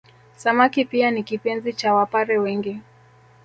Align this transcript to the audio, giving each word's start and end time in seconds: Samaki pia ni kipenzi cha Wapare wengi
Samaki 0.35 0.85
pia 0.85 1.11
ni 1.11 1.23
kipenzi 1.23 1.73
cha 1.73 1.93
Wapare 1.93 2.37
wengi 2.37 2.79